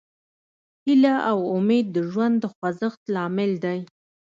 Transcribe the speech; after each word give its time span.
هیله 0.85 1.13
او 1.31 1.37
امید 1.55 1.85
د 1.95 1.97
ژوند 2.11 2.35
د 2.39 2.45
خوځښت 2.53 3.01
لامل 3.15 3.51
دی. 3.63 3.79